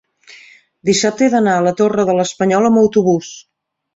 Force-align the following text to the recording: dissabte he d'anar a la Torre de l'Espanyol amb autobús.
dissabte 0.89 1.27
he 1.27 1.33
d'anar 1.33 1.53
a 1.57 1.65
la 1.67 1.75
Torre 1.83 2.07
de 2.09 2.17
l'Espanyol 2.21 2.69
amb 2.71 2.83
autobús. 2.87 3.29